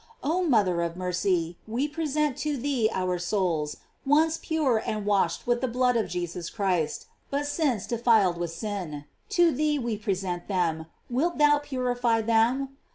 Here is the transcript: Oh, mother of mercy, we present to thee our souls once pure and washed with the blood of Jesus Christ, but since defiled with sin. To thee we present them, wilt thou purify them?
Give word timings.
Oh, 0.23 0.41
mother 0.43 0.81
of 0.81 0.97
mercy, 0.97 1.59
we 1.67 1.87
present 1.87 2.35
to 2.37 2.57
thee 2.57 2.89
our 2.91 3.19
souls 3.19 3.77
once 4.03 4.39
pure 4.41 4.81
and 4.83 5.05
washed 5.05 5.45
with 5.45 5.61
the 5.61 5.67
blood 5.67 5.95
of 5.95 6.07
Jesus 6.09 6.49
Christ, 6.49 7.05
but 7.29 7.45
since 7.45 7.85
defiled 7.85 8.39
with 8.39 8.49
sin. 8.49 9.05
To 9.29 9.51
thee 9.51 9.77
we 9.77 9.97
present 9.99 10.47
them, 10.47 10.87
wilt 11.07 11.37
thou 11.37 11.59
purify 11.59 12.21
them? 12.23 12.77